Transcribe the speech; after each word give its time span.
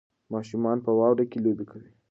ماشومان 0.33 0.77
په 0.85 0.91
واوره 0.97 1.25
کې 1.31 1.37
لوبې 1.45 1.65
کوي. 1.71 1.89